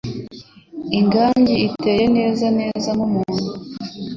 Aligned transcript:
ingagi 0.97 1.55
iteye 1.67 2.05
neza 2.17 2.45
neza 2.59 2.89
nk'umuntu 2.95 3.43